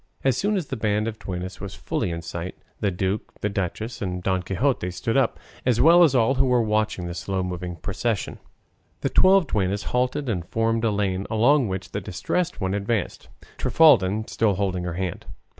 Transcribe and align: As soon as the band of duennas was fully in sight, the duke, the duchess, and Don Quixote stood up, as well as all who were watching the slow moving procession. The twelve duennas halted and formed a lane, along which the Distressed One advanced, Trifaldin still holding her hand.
As 0.23 0.35
soon 0.35 0.57
as 0.57 0.65
the 0.69 0.75
band 0.75 1.07
of 1.07 1.19
duennas 1.19 1.61
was 1.61 1.75
fully 1.75 2.09
in 2.09 2.23
sight, 2.23 2.55
the 2.79 2.89
duke, 2.89 3.39
the 3.41 3.49
duchess, 3.49 4.01
and 4.01 4.23
Don 4.23 4.41
Quixote 4.41 4.89
stood 4.89 5.15
up, 5.15 5.39
as 5.63 5.79
well 5.79 6.01
as 6.03 6.15
all 6.15 6.33
who 6.33 6.47
were 6.47 6.59
watching 6.63 7.05
the 7.05 7.13
slow 7.13 7.43
moving 7.43 7.75
procession. 7.75 8.39
The 9.01 9.09
twelve 9.09 9.45
duennas 9.45 9.83
halted 9.93 10.27
and 10.27 10.43
formed 10.49 10.83
a 10.83 10.89
lane, 10.89 11.27
along 11.29 11.67
which 11.67 11.91
the 11.91 12.01
Distressed 12.01 12.59
One 12.59 12.73
advanced, 12.73 13.29
Trifaldin 13.59 14.27
still 14.27 14.55
holding 14.55 14.85
her 14.85 14.93
hand. 14.93 15.27